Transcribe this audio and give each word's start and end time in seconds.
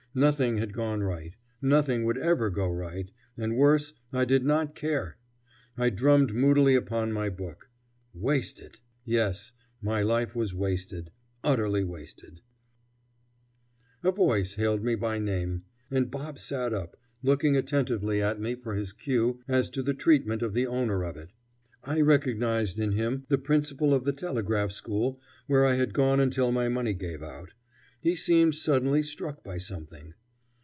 Nothing 0.13 0.57
had 0.57 0.73
gone 0.73 1.01
right; 1.01 1.37
nothing 1.61 2.03
would 2.03 2.17
ever 2.17 2.49
go 2.49 2.67
right; 2.67 3.09
and, 3.37 3.55
worse, 3.55 3.93
I 4.11 4.25
did 4.25 4.43
not 4.43 4.75
care. 4.75 5.15
I 5.77 5.89
drummed 5.89 6.33
moodily 6.33 6.75
upon 6.75 7.13
my 7.13 7.29
book. 7.29 7.69
Wasted! 8.13 8.81
Yes, 9.05 9.53
My 9.81 10.01
life 10.01 10.35
was 10.35 10.53
wasted, 10.53 11.11
utterly 11.45 11.85
wasted. 11.85 12.41
[Illustration: 14.03 14.03
"Hard 14.03 14.03
Times"] 14.03 14.13
A 14.13 14.17
voice 14.17 14.53
hailed 14.55 14.83
me 14.83 14.95
by 14.95 15.17
name, 15.17 15.63
and 15.89 16.11
Bob 16.11 16.37
sat 16.39 16.73
up, 16.73 16.97
looking 17.23 17.55
attentively 17.55 18.21
at 18.21 18.37
me 18.37 18.55
for 18.55 18.75
his 18.75 18.91
cue 18.91 19.39
as 19.47 19.69
to 19.69 19.81
the 19.81 19.93
treatment 19.93 20.41
of 20.41 20.51
the 20.53 20.67
owner 20.67 21.05
of 21.05 21.15
it. 21.15 21.29
I 21.85 22.01
recognized 22.01 22.79
in 22.79 22.91
him 22.91 23.23
the 23.29 23.37
principal 23.37 23.93
of 23.93 24.03
the 24.03 24.11
telegraph 24.11 24.73
school 24.73 25.21
where 25.47 25.65
I 25.65 25.75
had 25.75 25.93
gone 25.93 26.19
until 26.19 26.51
my 26.51 26.67
money 26.67 26.91
gave 26.95 27.23
out. 27.23 27.53
He 28.03 28.15
seemed 28.15 28.55
suddenly 28.55 29.03
struck 29.03 29.43
by 29.43 29.59
something. 29.59 30.15